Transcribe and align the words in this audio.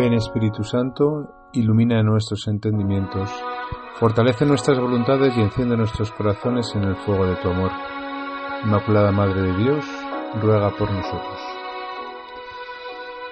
Ven 0.00 0.14
Espíritu 0.14 0.64
Santo, 0.64 1.28
ilumina 1.52 2.02
nuestros 2.02 2.48
entendimientos, 2.48 3.28
fortalece 3.96 4.46
nuestras 4.46 4.80
voluntades 4.80 5.36
y 5.36 5.42
enciende 5.42 5.76
nuestros 5.76 6.10
corazones 6.12 6.72
en 6.74 6.84
el 6.84 6.96
fuego 6.96 7.26
de 7.26 7.36
tu 7.36 7.50
amor. 7.50 7.70
Inmaculada 8.64 9.12
Madre 9.12 9.42
de 9.42 9.58
Dios, 9.58 9.84
ruega 10.40 10.70
por 10.70 10.90
nosotros. 10.90 11.38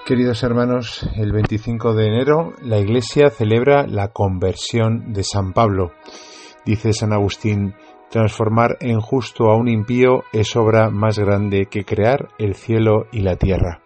Queridos 0.04 0.43
hermanos, 0.43 1.09
el 1.16 1.32
25 1.32 1.95
de 1.95 2.07
enero 2.07 2.52
la 2.62 2.77
Iglesia 2.77 3.30
celebra 3.30 3.87
la 3.87 4.09
conversión 4.09 5.14
de 5.14 5.23
San 5.23 5.55
Pablo. 5.55 5.93
Dice 6.66 6.93
San 6.93 7.14
Agustín, 7.14 7.77
transformar 8.11 8.77
en 8.80 9.00
justo 9.00 9.45
a 9.45 9.57
un 9.57 9.69
impío 9.69 10.25
es 10.35 10.55
obra 10.55 10.91
más 10.91 11.19
grande 11.19 11.64
que 11.71 11.87
crear 11.87 12.29
el 12.39 12.55
cielo 12.55 13.06
y 13.10 13.20
la 13.23 13.37
tierra. 13.37 13.80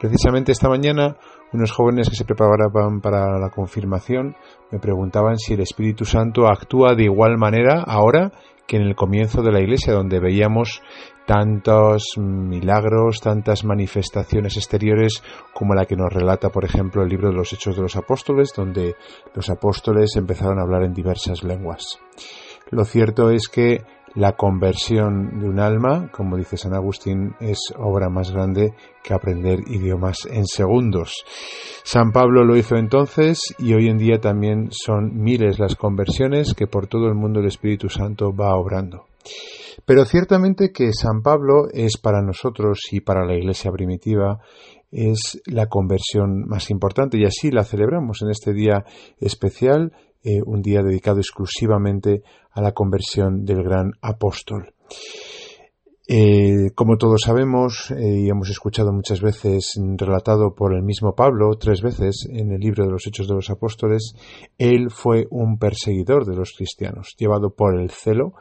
Precisamente 0.00 0.52
esta 0.52 0.68
mañana 0.68 1.16
unos 1.52 1.72
jóvenes 1.72 2.08
que 2.08 2.16
se 2.16 2.24
preparaban 2.24 3.00
para 3.00 3.38
la 3.38 3.50
confirmación 3.50 4.36
me 4.70 4.78
preguntaban 4.78 5.38
si 5.38 5.54
el 5.54 5.60
Espíritu 5.60 6.04
Santo 6.04 6.46
actúa 6.46 6.94
de 6.94 7.04
igual 7.04 7.38
manera 7.38 7.82
ahora 7.86 8.32
que 8.66 8.76
en 8.76 8.82
el 8.82 8.94
comienzo 8.94 9.42
de 9.42 9.50
la 9.50 9.60
Iglesia, 9.60 9.94
donde 9.94 10.20
veíamos 10.20 10.82
tantos 11.26 12.14
milagros, 12.18 13.20
tantas 13.20 13.64
manifestaciones 13.64 14.56
exteriores 14.56 15.22
como 15.54 15.74
la 15.74 15.86
que 15.86 15.96
nos 15.96 16.12
relata, 16.12 16.50
por 16.50 16.66
ejemplo, 16.66 17.02
el 17.02 17.08
libro 17.08 17.30
de 17.30 17.34
los 17.34 17.52
Hechos 17.52 17.76
de 17.76 17.82
los 17.82 17.96
Apóstoles, 17.96 18.52
donde 18.54 18.94
los 19.34 19.48
apóstoles 19.48 20.14
empezaron 20.16 20.58
a 20.58 20.62
hablar 20.62 20.84
en 20.84 20.92
diversas 20.92 21.42
lenguas. 21.44 21.98
Lo 22.70 22.84
cierto 22.84 23.30
es 23.30 23.48
que 23.48 23.84
la 24.18 24.32
conversión 24.32 25.38
de 25.38 25.48
un 25.48 25.60
alma, 25.60 26.10
como 26.10 26.36
dice 26.36 26.56
San 26.56 26.74
Agustín, 26.74 27.36
es 27.38 27.72
obra 27.78 28.08
más 28.08 28.32
grande 28.32 28.74
que 29.04 29.14
aprender 29.14 29.60
idiomas 29.68 30.26
en 30.28 30.44
segundos. 30.44 31.24
San 31.84 32.10
Pablo 32.10 32.44
lo 32.44 32.56
hizo 32.56 32.74
entonces 32.74 33.54
y 33.60 33.74
hoy 33.74 33.86
en 33.86 33.96
día 33.96 34.18
también 34.18 34.70
son 34.72 35.22
miles 35.22 35.60
las 35.60 35.76
conversiones 35.76 36.54
que 36.54 36.66
por 36.66 36.88
todo 36.88 37.06
el 37.06 37.14
mundo 37.14 37.38
el 37.38 37.46
Espíritu 37.46 37.88
Santo 37.88 38.34
va 38.34 38.56
obrando. 38.56 39.06
Pero 39.84 40.04
ciertamente 40.04 40.72
que 40.72 40.92
San 40.92 41.22
Pablo 41.22 41.68
es 41.72 41.96
para 41.96 42.20
nosotros 42.20 42.80
y 42.90 43.00
para 43.00 43.24
la 43.24 43.36
Iglesia 43.36 43.70
primitiva 43.70 44.40
es 44.90 45.40
la 45.46 45.66
conversión 45.66 46.44
más 46.48 46.70
importante 46.70 47.18
y 47.18 47.24
así 47.24 47.52
la 47.52 47.62
celebramos 47.62 48.22
en 48.22 48.30
este 48.30 48.52
día 48.52 48.84
especial 49.20 49.92
eh, 50.22 50.40
un 50.44 50.62
día 50.62 50.82
dedicado 50.82 51.18
exclusivamente 51.18 52.22
a 52.50 52.60
la 52.60 52.72
conversión 52.72 53.44
del 53.44 53.62
gran 53.62 53.92
apóstol. 54.00 54.74
Eh, 56.10 56.70
como 56.74 56.96
todos 56.96 57.20
sabemos 57.20 57.90
eh, 57.90 58.20
y 58.20 58.30
hemos 58.30 58.48
escuchado 58.48 58.94
muchas 58.94 59.20
veces 59.20 59.78
relatado 59.98 60.54
por 60.54 60.74
el 60.74 60.82
mismo 60.82 61.14
Pablo 61.14 61.50
tres 61.60 61.82
veces 61.82 62.26
en 62.30 62.50
el 62.50 62.60
libro 62.60 62.86
de 62.86 62.90
los 62.90 63.06
Hechos 63.06 63.28
de 63.28 63.34
los 63.34 63.50
Apóstoles, 63.50 64.14
él 64.56 64.90
fue 64.90 65.26
un 65.30 65.58
perseguidor 65.58 66.24
de 66.24 66.34
los 66.34 66.54
cristianos, 66.56 67.14
llevado 67.18 67.50
por 67.50 67.78
el 67.78 67.90
celo 67.90 68.32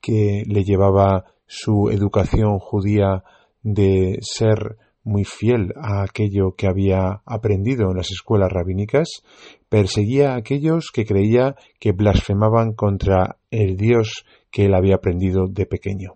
que 0.00 0.44
le 0.46 0.62
llevaba 0.62 1.24
su 1.46 1.90
educación 1.90 2.60
judía 2.60 3.24
de 3.62 4.18
ser 4.22 4.76
muy 5.10 5.24
fiel 5.24 5.74
a 5.76 6.02
aquello 6.02 6.54
que 6.56 6.68
había 6.68 7.20
aprendido 7.26 7.90
en 7.90 7.96
las 7.96 8.10
escuelas 8.10 8.50
rabínicas, 8.50 9.22
perseguía 9.68 10.32
a 10.32 10.36
aquellos 10.36 10.90
que 10.92 11.04
creía 11.04 11.56
que 11.80 11.92
blasfemaban 11.92 12.72
contra 12.74 13.38
el 13.50 13.76
Dios 13.76 14.24
que 14.50 14.66
él 14.66 14.74
había 14.74 14.94
aprendido 14.94 15.46
de 15.48 15.66
pequeño. 15.66 16.14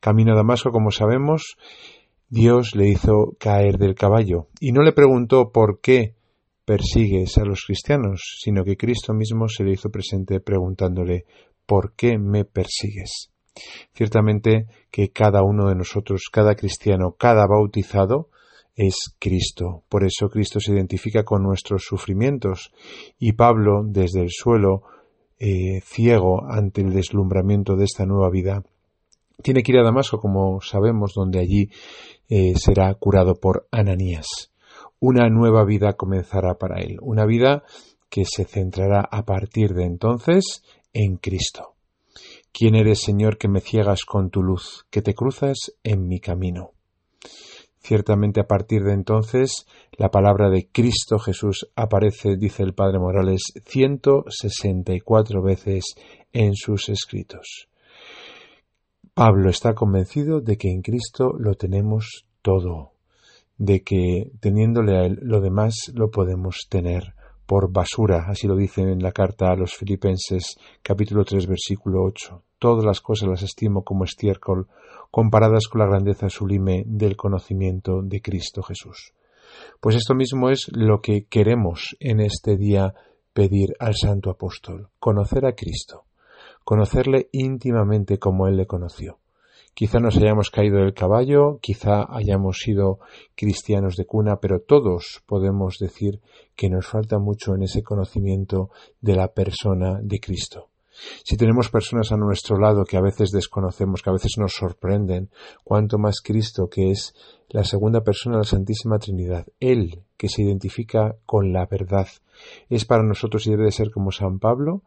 Camino 0.00 0.34
a 0.34 0.36
Damasco, 0.36 0.70
como 0.70 0.90
sabemos, 0.90 1.56
Dios 2.28 2.74
le 2.76 2.88
hizo 2.88 3.34
caer 3.38 3.78
del 3.78 3.94
caballo 3.94 4.48
y 4.60 4.72
no 4.72 4.82
le 4.82 4.92
preguntó 4.92 5.50
por 5.50 5.80
qué 5.80 6.14
persigues 6.66 7.38
a 7.38 7.44
los 7.44 7.64
cristianos, 7.66 8.20
sino 8.42 8.62
que 8.64 8.76
Cristo 8.76 9.14
mismo 9.14 9.48
se 9.48 9.64
le 9.64 9.72
hizo 9.72 9.90
presente 9.90 10.40
preguntándole 10.40 11.24
¿por 11.66 11.94
qué 11.94 12.18
me 12.18 12.44
persigues? 12.44 13.30
Ciertamente 13.94 14.66
que 14.90 15.10
cada 15.10 15.42
uno 15.42 15.68
de 15.68 15.76
nosotros, 15.76 16.24
cada 16.32 16.54
cristiano, 16.54 17.14
cada 17.18 17.46
bautizado, 17.46 18.28
es 18.76 19.14
Cristo. 19.18 19.82
Por 19.88 20.04
eso 20.04 20.28
Cristo 20.28 20.60
se 20.60 20.72
identifica 20.72 21.24
con 21.24 21.42
nuestros 21.42 21.84
sufrimientos 21.84 22.72
y 23.18 23.32
Pablo, 23.32 23.82
desde 23.84 24.22
el 24.22 24.30
suelo, 24.30 24.82
eh, 25.38 25.80
ciego 25.84 26.44
ante 26.48 26.80
el 26.80 26.92
deslumbramiento 26.92 27.76
de 27.76 27.84
esta 27.84 28.06
nueva 28.06 28.30
vida, 28.30 28.62
tiene 29.42 29.62
que 29.62 29.72
ir 29.72 29.78
a 29.78 29.84
Damasco, 29.84 30.20
como 30.20 30.60
sabemos, 30.60 31.12
donde 31.14 31.40
allí 31.40 31.70
eh, 32.28 32.54
será 32.56 32.94
curado 32.94 33.34
por 33.34 33.66
Ananías. 33.70 34.26
Una 35.00 35.28
nueva 35.28 35.64
vida 35.64 35.94
comenzará 35.94 36.54
para 36.54 36.80
él, 36.80 36.98
una 37.02 37.26
vida 37.26 37.64
que 38.08 38.24
se 38.24 38.44
centrará 38.44 39.00
a 39.00 39.24
partir 39.24 39.74
de 39.74 39.84
entonces 39.84 40.62
en 40.92 41.16
Cristo. 41.16 41.74
¿Quién 42.52 42.76
eres, 42.76 43.00
Señor, 43.00 43.36
que 43.36 43.48
me 43.48 43.60
ciegas 43.60 44.04
con 44.04 44.30
tu 44.30 44.40
luz, 44.40 44.86
que 44.88 45.02
te 45.02 45.14
cruzas 45.14 45.74
en 45.82 46.06
mi 46.06 46.20
camino? 46.20 46.73
Ciertamente 47.86 48.40
a 48.40 48.46
partir 48.46 48.82
de 48.82 48.94
entonces 48.94 49.66
la 49.98 50.10
palabra 50.10 50.48
de 50.48 50.66
Cristo 50.72 51.18
Jesús 51.18 51.68
aparece, 51.76 52.38
dice 52.38 52.62
el 52.62 52.72
Padre 52.72 52.98
Morales, 52.98 53.42
164 53.66 55.42
veces 55.42 55.94
en 56.32 56.54
sus 56.54 56.88
escritos. 56.88 57.68
Pablo 59.12 59.50
está 59.50 59.74
convencido 59.74 60.40
de 60.40 60.56
que 60.56 60.70
en 60.70 60.80
Cristo 60.80 61.34
lo 61.38 61.56
tenemos 61.56 62.24
todo, 62.40 62.92
de 63.58 63.82
que 63.82 64.30
teniéndole 64.40 64.96
a 64.96 65.04
Él 65.04 65.18
lo 65.20 65.42
demás 65.42 65.74
lo 65.92 66.10
podemos 66.10 66.66
tener 66.70 67.12
por 67.46 67.70
basura, 67.72 68.26
así 68.28 68.46
lo 68.46 68.56
dice 68.56 68.82
en 68.82 69.02
la 69.02 69.12
carta 69.12 69.50
a 69.50 69.56
los 69.56 69.74
Filipenses 69.74 70.56
capítulo 70.82 71.24
3 71.24 71.46
versículo 71.46 72.02
8. 72.04 72.42
Todas 72.58 72.84
las 72.84 73.00
cosas 73.00 73.28
las 73.28 73.42
estimo 73.42 73.84
como 73.84 74.04
estiércol 74.04 74.68
comparadas 75.10 75.68
con 75.68 75.80
la 75.80 75.86
grandeza 75.86 76.28
sublime 76.28 76.84
del 76.86 77.16
conocimiento 77.16 78.02
de 78.02 78.20
Cristo 78.20 78.62
Jesús. 78.62 79.12
Pues 79.80 79.96
esto 79.96 80.14
mismo 80.14 80.50
es 80.50 80.70
lo 80.72 81.00
que 81.00 81.26
queremos 81.26 81.96
en 82.00 82.20
este 82.20 82.56
día 82.56 82.94
pedir 83.32 83.74
al 83.78 83.94
Santo 83.94 84.30
Apóstol, 84.30 84.88
conocer 84.98 85.44
a 85.44 85.54
Cristo, 85.54 86.04
conocerle 86.64 87.28
íntimamente 87.32 88.18
como 88.18 88.48
Él 88.48 88.56
le 88.56 88.66
conoció. 88.66 89.18
Quizá 89.74 89.98
nos 89.98 90.16
hayamos 90.16 90.50
caído 90.50 90.78
del 90.78 90.94
caballo, 90.94 91.58
quizá 91.60 92.06
hayamos 92.08 92.58
sido 92.58 93.00
cristianos 93.34 93.96
de 93.96 94.06
cuna, 94.06 94.36
pero 94.40 94.60
todos 94.60 95.22
podemos 95.26 95.78
decir 95.78 96.20
que 96.54 96.70
nos 96.70 96.86
falta 96.86 97.18
mucho 97.18 97.54
en 97.54 97.64
ese 97.64 97.82
conocimiento 97.82 98.70
de 99.00 99.16
la 99.16 99.28
persona 99.32 99.98
de 100.00 100.20
Cristo. 100.20 100.70
Si 101.24 101.36
tenemos 101.36 101.70
personas 101.70 102.12
a 102.12 102.16
nuestro 102.16 102.56
lado 102.56 102.84
que 102.84 102.96
a 102.96 103.00
veces 103.00 103.32
desconocemos, 103.32 104.00
que 104.00 104.10
a 104.10 104.12
veces 104.12 104.34
nos 104.38 104.54
sorprenden, 104.54 105.28
cuanto 105.64 105.98
más 105.98 106.20
Cristo, 106.20 106.68
que 106.68 106.92
es 106.92 107.14
la 107.48 107.64
segunda 107.64 108.02
persona 108.02 108.36
de 108.36 108.42
la 108.42 108.48
Santísima 108.48 109.00
Trinidad, 109.00 109.46
Él 109.58 110.04
que 110.16 110.28
se 110.28 110.42
identifica 110.42 111.16
con 111.26 111.52
la 111.52 111.66
verdad, 111.66 112.06
es 112.68 112.84
para 112.84 113.02
nosotros 113.02 113.46
y 113.46 113.50
debe 113.50 113.64
de 113.64 113.72
ser 113.72 113.90
como 113.90 114.12
San 114.12 114.38
Pablo, 114.38 114.82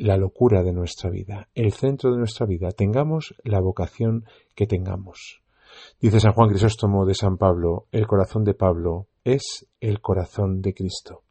la 0.00 0.16
locura 0.16 0.62
de 0.62 0.72
nuestra 0.72 1.10
vida, 1.10 1.48
el 1.54 1.72
centro 1.72 2.10
de 2.10 2.18
nuestra 2.18 2.46
vida, 2.46 2.70
tengamos 2.70 3.34
la 3.44 3.60
vocación 3.60 4.24
que 4.54 4.66
tengamos. 4.66 5.42
Dice 6.00 6.20
San 6.20 6.32
Juan 6.32 6.48
Crisóstomo 6.48 7.04
de 7.04 7.14
San 7.14 7.36
Pablo, 7.36 7.86
el 7.92 8.06
corazón 8.06 8.42
de 8.44 8.54
Pablo 8.54 9.08
es 9.24 9.68
el 9.78 10.00
corazón 10.00 10.62
de 10.62 10.72
Cristo. 10.72 11.22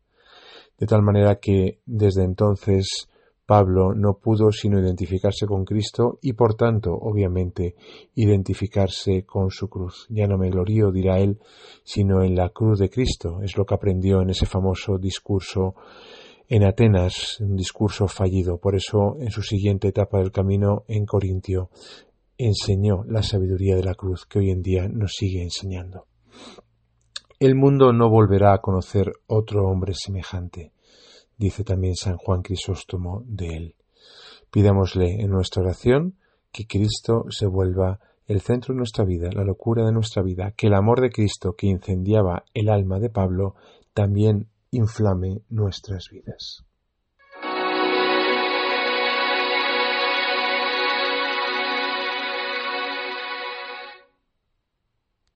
De 0.77 0.85
tal 0.85 1.01
manera 1.01 1.39
que 1.39 1.79
desde 1.85 2.23
entonces 2.23 3.09
Pablo 3.45 3.95
no 3.95 4.19
pudo 4.19 4.51
sino 4.51 4.79
identificarse 4.79 5.47
con 5.47 5.65
Cristo 5.65 6.19
y 6.21 6.33
por 6.33 6.53
tanto, 6.53 6.93
obviamente, 6.93 7.75
identificarse 8.13 9.25
con 9.25 9.49
su 9.49 9.67
cruz. 9.67 10.05
Ya 10.09 10.27
no 10.27 10.37
me 10.37 10.51
glorío, 10.51 10.91
dirá 10.91 11.17
él, 11.19 11.39
sino 11.83 12.21
en 12.21 12.35
la 12.35 12.49
cruz 12.49 12.77
de 12.77 12.91
Cristo. 12.91 13.41
Es 13.41 13.57
lo 13.57 13.65
que 13.65 13.73
aprendió 13.73 14.21
en 14.21 14.29
ese 14.29 14.45
famoso 14.45 14.99
discurso 14.99 15.73
en 16.49 16.63
Atenas, 16.63 17.39
un 17.41 17.55
discurso 17.55 18.07
fallido. 18.07 18.57
Por 18.57 18.75
eso, 18.75 19.15
en 19.19 19.29
su 19.29 19.43
siguiente 19.43 19.87
etapa 19.87 20.17
del 20.17 20.31
camino 20.31 20.83
en 20.87 21.05
Corintio, 21.05 21.69
enseñó 22.39 23.03
la 23.07 23.21
sabiduría 23.21 23.75
de 23.75 23.83
la 23.83 23.93
cruz 23.93 24.25
que 24.25 24.39
hoy 24.39 24.49
en 24.49 24.63
día 24.63 24.87
nos 24.87 25.13
sigue 25.13 25.43
enseñando. 25.43 26.07
El 27.39 27.55
mundo 27.55 27.93
no 27.93 28.09
volverá 28.09 28.53
a 28.53 28.61
conocer 28.61 29.11
otro 29.27 29.67
hombre 29.67 29.93
semejante, 29.93 30.73
dice 31.37 31.63
también 31.63 31.95
San 31.95 32.17
Juan 32.17 32.41
Crisóstomo 32.41 33.21
de 33.27 33.55
él. 33.55 33.75
Pidámosle 34.49 35.21
en 35.21 35.29
nuestra 35.29 35.61
oración 35.61 36.17
que 36.51 36.65
Cristo 36.65 37.25
se 37.29 37.45
vuelva 37.45 37.99
el 38.25 38.41
centro 38.41 38.73
de 38.73 38.79
nuestra 38.79 39.05
vida, 39.05 39.29
la 39.31 39.43
locura 39.43 39.85
de 39.85 39.91
nuestra 39.91 40.23
vida, 40.23 40.51
que 40.57 40.67
el 40.67 40.73
amor 40.73 40.99
de 40.99 41.11
Cristo 41.11 41.53
que 41.53 41.67
incendiaba 41.67 42.43
el 42.55 42.69
alma 42.69 42.99
de 42.99 43.11
Pablo 43.11 43.53
también 43.93 44.47
inflame 44.71 45.41
nuestras 45.49 46.09
vidas. 46.09 46.63